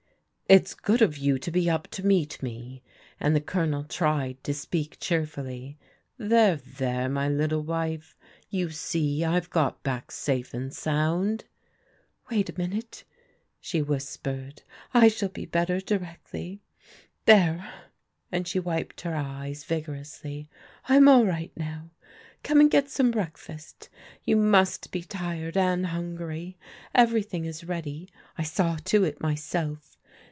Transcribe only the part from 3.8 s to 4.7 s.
tried to